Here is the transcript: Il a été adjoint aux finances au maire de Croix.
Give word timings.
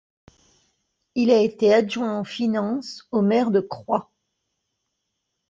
Il 1.13 1.29
a 1.29 1.39
été 1.39 1.71
adjoint 1.71 2.21
aux 2.21 2.23
finances 2.23 3.07
au 3.11 3.21
maire 3.21 3.51
de 3.51 3.59
Croix. 3.59 4.11